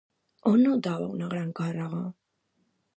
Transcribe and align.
On 0.51 0.57
notava 0.67 1.11
una 1.17 1.29
gran 1.37 1.55
càrrega? 1.61 2.05